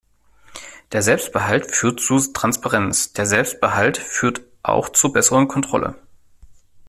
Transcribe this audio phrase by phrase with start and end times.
[0.93, 5.93] Der Selbstbehalt führt zu Transparenz, der Selbstbehalt führt auch zur besseren Kontrolle!